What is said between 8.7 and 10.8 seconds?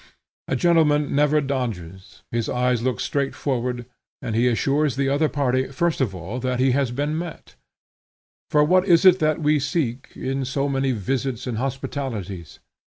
is it that we seek, in so